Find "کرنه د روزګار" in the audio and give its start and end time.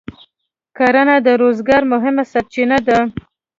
0.77-1.83